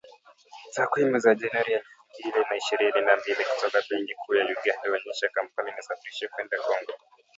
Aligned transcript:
Takwimu 0.75 1.17
za 1.19 1.35
Januari 1.35 1.73
elfu 1.73 1.87
mbili 2.17 2.39
na 2.49 2.55
ishirini 2.57 3.01
na 3.05 3.17
mbili 3.17 3.45
kutoka 3.55 3.83
Benki 3.89 4.13
Kuu 4.15 4.35
ya 4.35 4.45
Uganda, 4.45 4.89
huonyesha 4.89 5.29
Kampala 5.29 5.69
inasafirisha 5.69 6.27
kwenda 6.27 6.57
Kongo 6.57 6.93